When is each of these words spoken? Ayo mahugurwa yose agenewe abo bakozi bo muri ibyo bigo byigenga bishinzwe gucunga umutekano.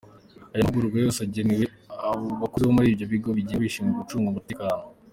Ayo 0.53 0.61
mahugurwa 0.63 0.97
yose 1.05 1.19
agenewe 1.27 1.65
abo 2.09 2.27
bakozi 2.41 2.63
bo 2.65 2.75
muri 2.77 2.87
ibyo 2.91 3.05
bigo 3.13 3.29
byigenga 3.37 3.61
bishinzwe 3.63 3.93
gucunga 3.99 4.27
umutekano. 4.29 4.83